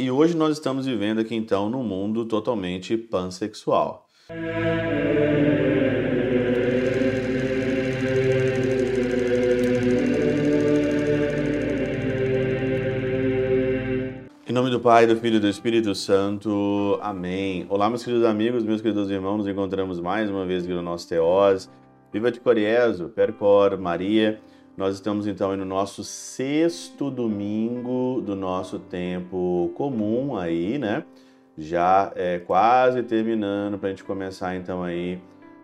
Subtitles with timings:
[0.00, 4.08] E hoje nós estamos vivendo aqui então num mundo totalmente pansexual.
[14.48, 16.98] Em nome do Pai, do Filho e do Espírito Santo.
[17.02, 17.66] Amém.
[17.68, 21.06] Olá, meus queridos amigos, meus queridos irmãos, nos encontramos mais uma vez aqui no nosso
[21.10, 21.70] Teós.
[22.10, 24.40] Viva de Coriezo, Percor, Maria.
[24.80, 31.04] Nós estamos então no nosso sexto domingo do nosso tempo comum aí, né?
[31.58, 35.20] Já é quase terminando para a gente começar então aí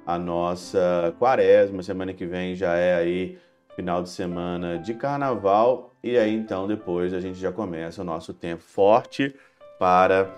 [0.07, 1.83] a nossa quaresma.
[1.83, 3.39] Semana que vem já é aí
[3.75, 8.35] final de semana de carnaval e aí então depois a gente já começa o nosso
[8.35, 9.35] tempo forte
[9.79, 10.31] para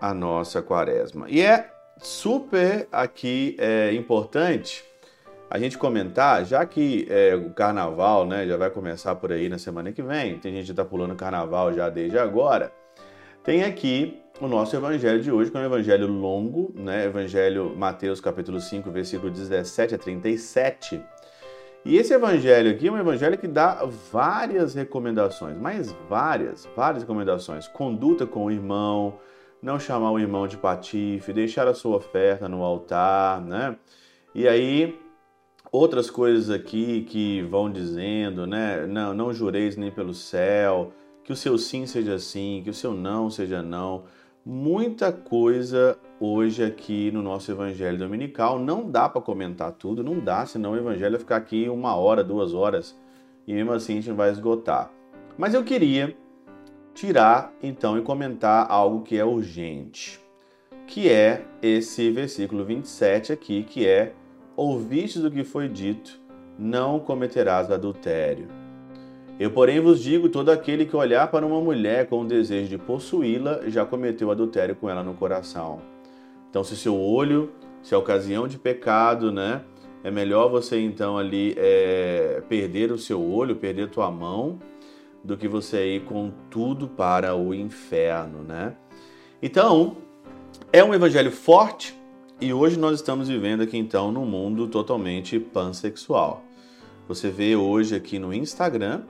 [0.00, 1.26] a nossa quaresma.
[1.28, 4.82] E é super aqui é, importante
[5.54, 9.56] a gente comentar, já que é, o carnaval né, já vai começar por aí na
[9.56, 12.72] semana que vem, tem gente que está pulando carnaval já desde agora,
[13.44, 17.04] tem aqui o nosso evangelho de hoje, que é um evangelho longo, né?
[17.04, 21.00] Evangelho Mateus capítulo 5, versículo 17 a 37.
[21.84, 27.68] E esse evangelho aqui é um evangelho que dá várias recomendações, mas várias, várias recomendações.
[27.68, 29.20] Conduta com o irmão,
[29.62, 33.76] não chamar o irmão de patife, deixar a sua oferta no altar, né?
[34.34, 35.03] E aí
[35.74, 38.86] outras coisas aqui que vão dizendo, né?
[38.86, 40.92] Não, não jureis nem pelo céu,
[41.24, 44.04] que o seu sim seja sim, que o seu não seja não.
[44.46, 48.56] Muita coisa hoje aqui no nosso Evangelho Dominical.
[48.56, 52.22] Não dá para comentar tudo, não dá, senão o Evangelho vai ficar aqui uma hora,
[52.22, 52.96] duas horas
[53.44, 54.92] e mesmo assim a gente vai esgotar.
[55.36, 56.16] Mas eu queria
[56.94, 60.20] tirar então e comentar algo que é urgente,
[60.86, 64.14] que é esse versículo 27 aqui, que é
[64.56, 66.20] ouvistes o que foi dito,
[66.58, 68.48] não cometerás adultério.
[69.38, 72.78] Eu, porém, vos digo: todo aquele que olhar para uma mulher com o desejo de
[72.78, 75.80] possuí-la já cometeu adultério com ela no coração.
[76.48, 79.62] Então, se seu olho, se é ocasião de pecado, né?
[80.04, 84.58] É melhor você então ali é, perder o seu olho, perder tua mão,
[85.24, 88.74] do que você ir com tudo para o inferno, né?
[89.42, 89.96] Então,
[90.72, 91.98] é um evangelho forte,
[92.40, 96.42] e hoje nós estamos vivendo aqui então num mundo totalmente pansexual.
[97.06, 99.02] Você vê hoje aqui no Instagram,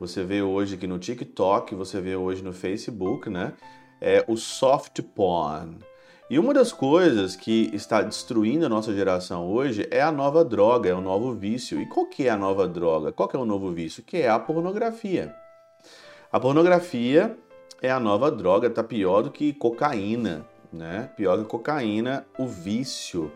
[0.00, 3.52] você vê hoje aqui no TikTok, você vê hoje no Facebook, né?
[4.00, 5.78] É o soft porn.
[6.30, 10.88] E uma das coisas que está destruindo a nossa geração hoje é a nova droga,
[10.88, 11.80] é o novo vício.
[11.80, 13.12] E qual que é a nova droga?
[13.12, 14.02] Qual que é o novo vício?
[14.02, 15.34] Que é a pornografia.
[16.32, 17.36] A pornografia
[17.82, 21.10] é a nova droga, tá pior do que cocaína né?
[21.16, 23.30] Pior que cocaína, o vício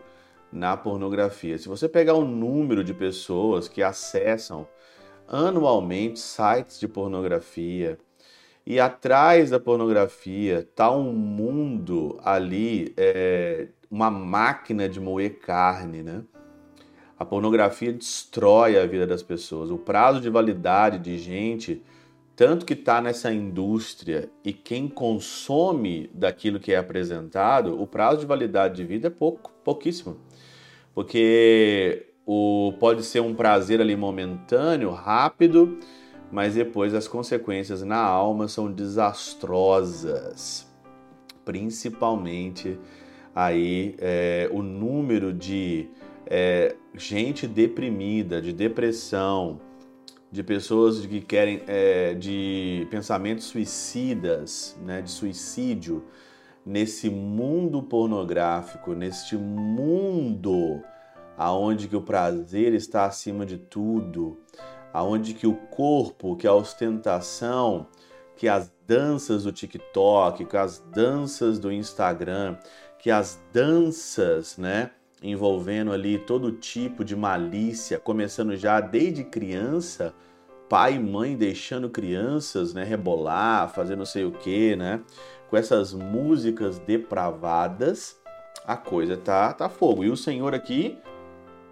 [0.51, 1.57] na pornografia.
[1.57, 4.67] Se você pegar o número de pessoas que acessam
[5.27, 7.97] anualmente sites de pornografia
[8.65, 16.23] e atrás da pornografia está um mundo ali, é, uma máquina de moer carne, né?
[17.19, 19.71] A pornografia destrói a vida das pessoas.
[19.71, 21.81] O prazo de validade de gente
[22.37, 28.27] tanto que está nessa indústria e quem consome daquilo que é apresentado, o prazo de
[28.27, 30.17] validade de vida é pouco, pouquíssimo.
[30.93, 35.79] Porque o, pode ser um prazer ali momentâneo, rápido,
[36.31, 40.71] mas depois as consequências na alma são desastrosas.
[41.43, 42.77] Principalmente
[43.33, 45.89] aí é, o número de
[46.27, 49.59] é, gente deprimida, de depressão,
[50.31, 56.03] de pessoas que querem é, de pensamentos suicidas, né, de suicídio
[56.65, 60.81] nesse mundo pornográfico, neste mundo
[61.37, 64.37] aonde que o prazer está acima de tudo,
[64.91, 67.87] aonde que o corpo, que a ostentação,
[68.35, 72.57] que as danças do TikTok, que as danças do Instagram,
[72.97, 74.91] que as danças, né,
[75.21, 80.13] envolvendo ali todo tipo de malícia, começando já desde criança,
[80.69, 85.01] pai e mãe deixando crianças, né, rebolar, fazer não sei o que, né,
[85.49, 88.19] com essas músicas depravadas,
[88.65, 90.03] a coisa tá tá fogo.
[90.03, 90.97] E o Senhor aqui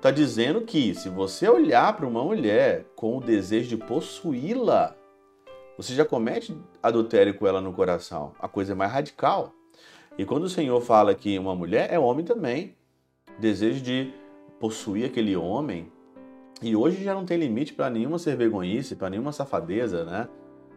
[0.02, 4.96] tá dizendo que se você olhar para uma mulher com o desejo de possuí-la,
[5.78, 8.32] você já comete adultério com ela no coração.
[8.40, 9.52] A coisa é mais radical.
[10.18, 12.74] E quando o Senhor fala que uma mulher é homem também,
[13.40, 14.14] desejo de
[14.60, 15.92] possuir aquele homem.
[16.62, 20.28] E hoje já não tem limite para nenhuma ser vergonhice, para nenhuma safadeza, né?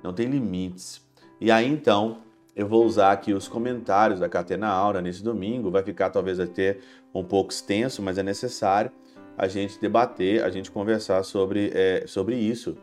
[0.03, 1.07] Não tem limites.
[1.41, 2.19] E aí então
[2.55, 5.71] eu vou usar aqui os comentários da Catena Aura nesse domingo.
[5.71, 6.79] Vai ficar talvez até
[7.15, 8.91] um pouco extenso, mas é necessário
[9.37, 12.77] a gente debater, a gente conversar sobre, é, sobre isso.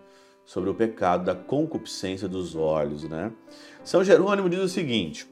[0.45, 3.31] sobre o pecado da concupiscência dos olhos, né?
[3.83, 5.27] São Jerônimo diz o seguinte: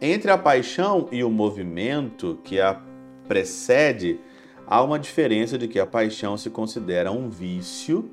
[0.00, 2.82] entre a paixão e o movimento que a
[3.26, 4.18] precede,
[4.66, 8.10] há uma diferença de que a paixão se considera um vício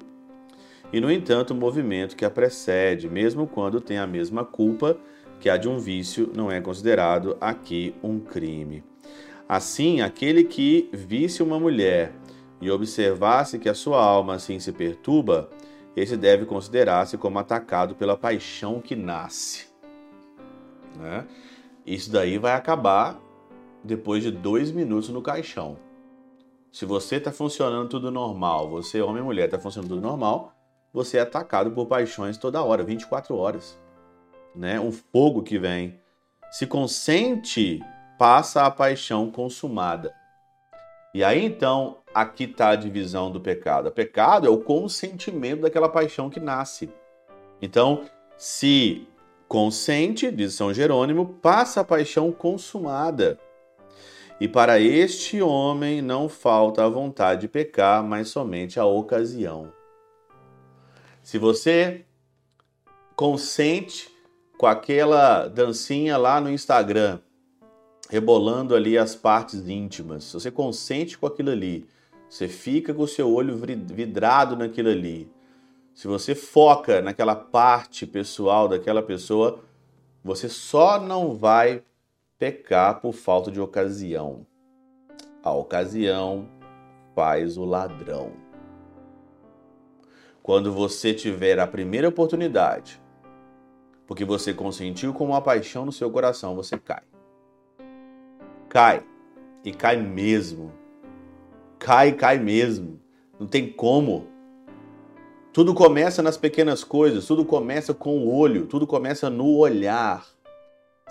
[0.91, 4.95] e, no entanto, o movimento que a precede, mesmo quando tem a mesma culpa
[5.39, 8.83] que a de um vício, não é considerado aqui um crime.
[9.49, 12.13] Assim, aquele que visse uma mulher
[12.61, 15.49] e observasse que a sua alma assim se perturba,
[15.95, 19.67] esse deve considerar-se como atacado pela paixão que nasce.
[20.95, 21.25] Né?
[21.85, 23.19] Isso daí vai acabar
[23.83, 25.77] depois de dois minutos no caixão.
[26.71, 30.53] Se você está funcionando tudo normal, você, homem e mulher, está funcionando tudo normal,
[30.91, 33.77] você é atacado por paixões toda hora, 24 horas.
[34.55, 34.79] Né?
[34.79, 35.99] Um fogo que vem.
[36.51, 37.79] Se consente,
[38.17, 40.13] passa a paixão consumada.
[41.13, 43.89] E aí então, aqui está a divisão do pecado.
[43.89, 46.89] O pecado é o consentimento daquela paixão que nasce.
[47.61, 49.07] Então, se
[49.47, 53.39] consente, diz São Jerônimo, passa a paixão consumada.
[54.43, 59.71] E para este homem não falta a vontade de pecar, mas somente a ocasião.
[61.23, 62.03] Se você
[63.15, 64.13] consente
[64.57, 67.21] com aquela dancinha lá no Instagram,
[68.09, 71.87] rebolando ali as partes íntimas, se você consente com aquilo ali,
[72.29, 75.31] você fica com o seu olho vidrado naquilo ali.
[75.95, 79.63] Se você foca naquela parte pessoal daquela pessoa,
[80.21, 81.81] você só não vai
[82.43, 84.45] pecar por falta de ocasião.
[85.43, 86.49] A ocasião
[87.15, 88.33] faz o ladrão.
[90.41, 93.01] Quando você tiver a primeira oportunidade,
[94.05, 97.03] porque você consentiu com uma paixão no seu coração, você cai.
[98.67, 99.03] Cai.
[99.63, 100.71] E cai mesmo
[101.83, 102.99] cai, cai mesmo.
[103.37, 104.27] Não tem como.
[105.51, 110.25] Tudo começa nas pequenas coisas, tudo começa com o olho, tudo começa no olhar.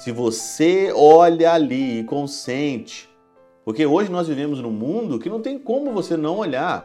[0.02, 3.08] Se você olha ali e consente,
[3.64, 6.84] porque hoje nós vivemos num mundo que não tem como você não olhar.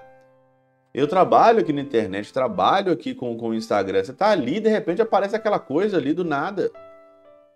[0.93, 4.03] Eu trabalho aqui na internet, trabalho aqui com, com o Instagram.
[4.03, 6.69] Você tá ali, de repente aparece aquela coisa ali do nada.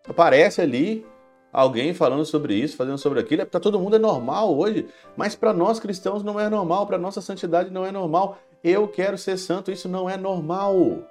[0.09, 1.05] Aparece ali
[1.53, 3.45] alguém falando sobre isso, fazendo sobre aquilo.
[3.45, 7.21] Para todo mundo é normal hoje, mas para nós cristãos não é normal, para nossa
[7.21, 8.39] santidade não é normal.
[8.63, 11.03] Eu quero ser santo, isso não é normal.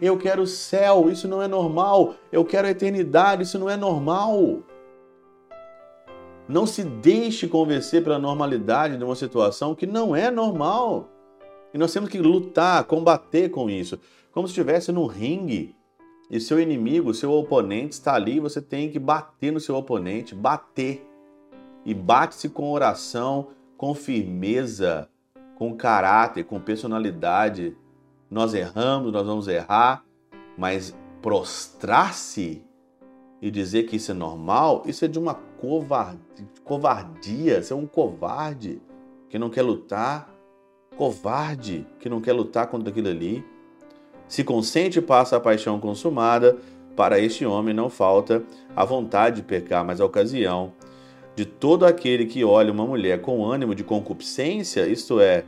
[0.00, 2.14] Eu quero o céu, isso não é normal.
[2.32, 4.62] Eu quero a eternidade, isso não é normal.
[6.48, 11.08] Não se deixe convencer pela normalidade de uma situação que não é normal.
[11.74, 13.98] E nós temos que lutar, combater com isso,
[14.32, 15.74] como se estivesse no ringue
[16.30, 21.06] e seu inimigo, seu oponente está ali, você tem que bater no seu oponente, bater.
[21.84, 25.08] E bate-se com oração, com firmeza,
[25.56, 27.76] com caráter, com personalidade.
[28.36, 30.04] Nós erramos, nós vamos errar,
[30.58, 32.62] mas prostrar-se
[33.40, 35.40] e dizer que isso é normal, isso é de uma
[36.62, 37.62] covardia.
[37.62, 38.78] Você é um covarde
[39.30, 40.30] que não quer lutar,
[40.98, 43.42] covarde que não quer lutar contra aquilo ali.
[44.28, 46.58] Se consente, passa a paixão consumada.
[46.94, 48.44] Para este homem não falta
[48.76, 50.74] a vontade de pecar, mas a ocasião
[51.34, 55.46] de todo aquele que olha uma mulher com ânimo de concupiscência, isto é,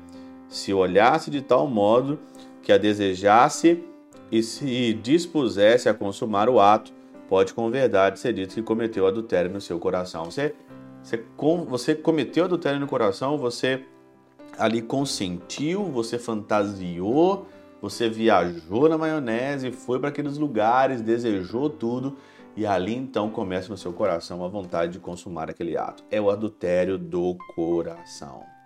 [0.48, 2.18] se olhasse de tal modo
[2.62, 3.82] que a desejasse
[4.30, 6.92] e se dispusesse a consumar o ato,
[7.28, 10.26] pode com verdade ser dito que cometeu adultério no seu coração.
[10.26, 10.54] Você,
[11.02, 11.24] você,
[11.66, 13.84] você cometeu adultério no coração, você
[14.58, 17.46] ali consentiu, você fantasiou,
[17.80, 22.16] você viajou na maionese, foi para aqueles lugares, desejou tudo
[22.56, 26.02] e ali então começa no seu coração a vontade de consumar aquele ato.
[26.10, 28.57] É o adultério do coração.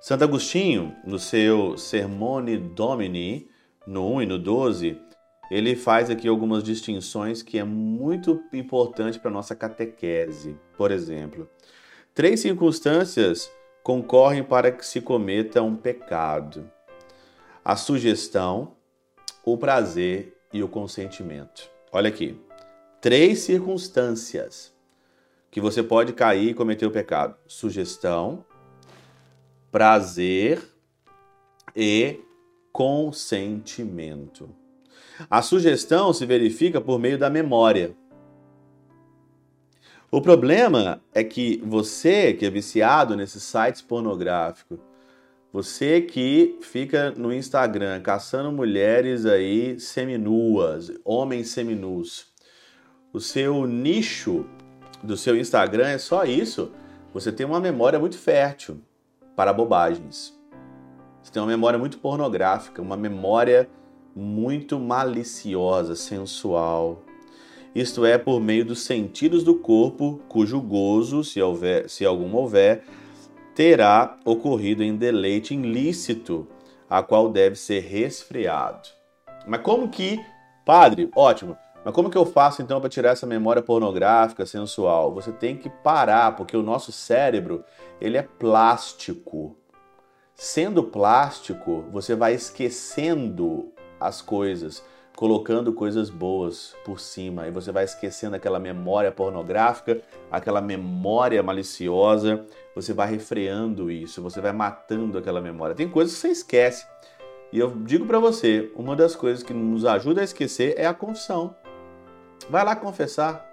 [0.00, 3.50] Santo Agostinho, no seu Sermone Domini,
[3.86, 4.98] no 1 e no 12,
[5.50, 10.56] ele faz aqui algumas distinções que é muito importante para nossa catequese.
[10.74, 11.46] Por exemplo,
[12.14, 13.52] três circunstâncias
[13.82, 16.70] concorrem para que se cometa um pecado
[17.62, 18.72] a sugestão,
[19.44, 21.70] o prazer e o consentimento.
[21.92, 22.40] Olha aqui,
[23.02, 24.72] três circunstâncias
[25.50, 28.46] que você pode cair e cometer o pecado: sugestão,
[29.70, 30.62] prazer
[31.76, 32.20] e
[32.72, 34.50] consentimento.
[35.28, 37.94] A sugestão se verifica por meio da memória.
[40.10, 44.78] O problema é que você que é viciado nesses sites pornográficos,
[45.52, 52.26] você que fica no Instagram caçando mulheres aí seminuas, homens seminus.
[53.12, 54.46] O seu nicho
[55.02, 56.72] do seu Instagram é só isso.
[57.12, 58.80] Você tem uma memória muito fértil
[59.40, 60.38] para bobagens.
[61.22, 63.70] Você tem uma memória muito pornográfica, uma memória
[64.14, 67.00] muito maliciosa, sensual.
[67.74, 72.84] Isto é, por meio dos sentidos do corpo, cujo gozo, se, houver, se algum houver,
[73.54, 76.46] terá ocorrido em deleite ilícito,
[76.86, 78.90] a qual deve ser resfriado.
[79.46, 80.20] Mas como que,
[80.66, 85.14] padre, ótimo, mas como que eu faço então para tirar essa memória pornográfica, sensual?
[85.14, 87.64] Você tem que parar, porque o nosso cérebro,
[88.00, 89.56] ele é plástico.
[90.34, 94.84] Sendo plástico, você vai esquecendo as coisas,
[95.16, 102.44] colocando coisas boas por cima, e você vai esquecendo aquela memória pornográfica, aquela memória maliciosa,
[102.74, 105.74] você vai refreando isso, você vai matando aquela memória.
[105.74, 106.86] Tem coisas que você esquece.
[107.52, 110.94] E eu digo para você, uma das coisas que nos ajuda a esquecer é a
[110.94, 111.54] confissão.
[112.48, 113.46] Vai lá confessar.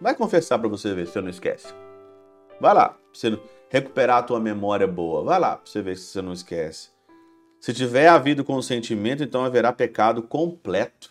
[0.00, 1.72] Vai confessar para você ver se você não esquece.
[2.60, 5.24] Vai lá, pra você recuperar a tua memória boa.
[5.24, 6.90] Vai lá, pra você ver se você não esquece.
[7.60, 11.10] Se tiver havido consentimento, então haverá pecado completo.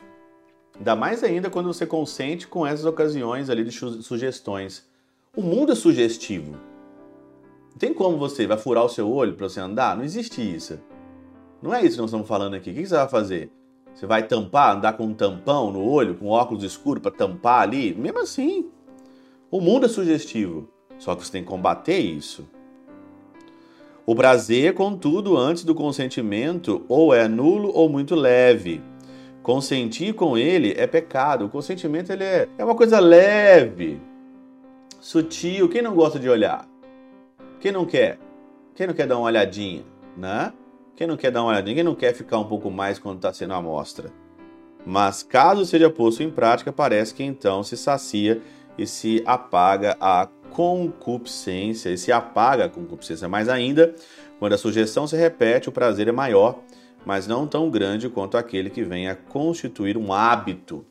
[0.77, 4.85] Ainda mais ainda quando você consente com essas ocasiões ali de sugestões.
[5.35, 6.57] O mundo é sugestivo.
[7.71, 9.95] Não tem como você vai furar o seu olho para você andar?
[9.95, 10.77] Não existe isso.
[11.61, 12.71] Não é isso que nós estamos falando aqui.
[12.71, 13.51] O que você vai fazer?
[13.93, 17.93] Você vai tampar, andar com um tampão no olho, com óculos escuros para tampar ali?
[17.93, 18.69] Mesmo assim,
[19.49, 20.69] o mundo é sugestivo.
[20.97, 22.47] Só que você tem que combater isso.
[24.05, 28.81] O prazer, contudo, antes do consentimento, ou é nulo ou muito leve.
[29.43, 31.45] Consentir com ele é pecado.
[31.45, 33.99] O consentimento ele é, é uma coisa leve,
[34.99, 35.67] sutil.
[35.67, 36.67] Quem não gosta de olhar?
[37.59, 38.19] Quem não quer?
[38.75, 39.83] Quem não quer dar uma olhadinha,
[40.15, 40.53] né?
[40.95, 41.75] Quem não quer dar uma olhadinha?
[41.75, 44.11] Quem não quer ficar um pouco mais quando está sendo a mostra?
[44.85, 48.41] Mas caso seja posto em prática, parece que então se sacia
[48.77, 53.27] e se apaga a concupiscência, e se apaga a concupiscência.
[53.27, 53.95] Mais ainda,
[54.39, 56.59] quando a sugestão se repete, o prazer é maior,
[57.05, 60.85] mas não tão grande quanto aquele que vem a constituir um hábito,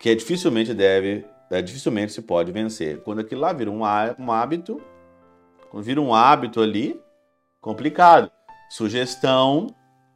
[0.00, 3.00] que é dificilmente deve, é, dificilmente se pode vencer.
[3.02, 3.84] Quando aquilo lá vira um
[4.32, 4.80] hábito,
[5.70, 7.00] quando vira um hábito ali,
[7.62, 8.30] complicado.
[8.68, 9.68] Sugestão,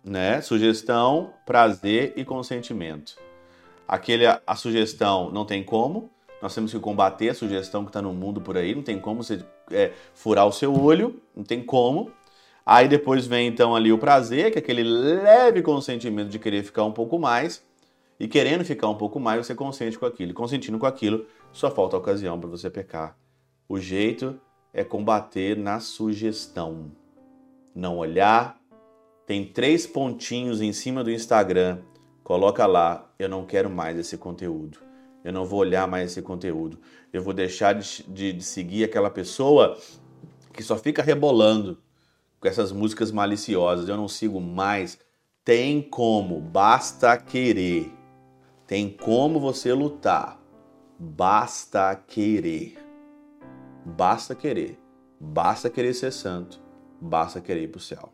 [0.04, 0.42] né?
[0.42, 3.16] Sugestão, prazer e consentimento.
[3.88, 6.10] Aquele, a sugestão não tem como,
[6.42, 9.22] nós temos que combater a sugestão que está no mundo por aí, não tem como
[9.22, 12.10] você é, furar o seu olho, não tem como.
[12.64, 16.82] Aí depois vem então ali o prazer, que é aquele leve consentimento de querer ficar
[16.82, 17.64] um pouco mais,
[18.18, 20.32] e querendo ficar um pouco mais, você consente com aquilo.
[20.32, 23.16] E consentindo com aquilo, só falta a ocasião para você pecar.
[23.68, 24.40] O jeito
[24.72, 26.90] é combater na sugestão
[27.76, 28.58] não olhar.
[29.26, 31.80] Tem três pontinhos em cima do Instagram.
[32.24, 34.78] Coloca lá, eu não quero mais esse conteúdo.
[35.22, 36.78] Eu não vou olhar mais esse conteúdo.
[37.12, 39.76] Eu vou deixar de, de, de seguir aquela pessoa
[40.52, 41.78] que só fica rebolando
[42.40, 43.88] com essas músicas maliciosas.
[43.88, 44.98] Eu não sigo mais.
[45.44, 47.92] Tem como, basta querer.
[48.66, 50.40] Tem como você lutar.
[50.98, 52.78] Basta querer.
[53.84, 54.78] Basta querer.
[55.20, 56.65] Basta querer ser santo
[57.00, 58.12] basta querer ir para o céu.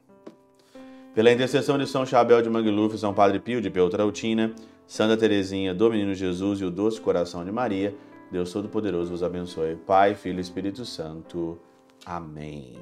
[1.14, 4.54] Pela intercessão de São Chabel de Mangluf, São Padre Pio de Peltrautina,
[4.86, 7.94] Santa Teresinha do Menino Jesus e o Doce Coração de Maria,
[8.30, 9.76] Deus Todo-Poderoso vos abençoe.
[9.76, 11.58] Pai, Filho e Espírito Santo.
[12.06, 12.78] Amém.